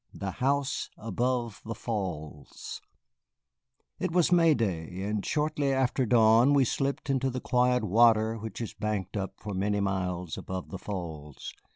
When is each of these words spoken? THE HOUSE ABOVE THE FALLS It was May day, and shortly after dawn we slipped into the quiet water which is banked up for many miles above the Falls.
THE 0.15 0.31
HOUSE 0.31 0.89
ABOVE 0.97 1.61
THE 1.63 1.75
FALLS 1.75 2.81
It 3.99 4.09
was 4.09 4.31
May 4.31 4.55
day, 4.55 5.03
and 5.03 5.23
shortly 5.23 5.71
after 5.71 6.07
dawn 6.07 6.55
we 6.55 6.65
slipped 6.65 7.11
into 7.11 7.29
the 7.29 7.39
quiet 7.39 7.83
water 7.83 8.39
which 8.39 8.61
is 8.61 8.73
banked 8.73 9.15
up 9.15 9.35
for 9.37 9.53
many 9.53 9.79
miles 9.79 10.39
above 10.39 10.69
the 10.71 10.79
Falls. 10.79 11.53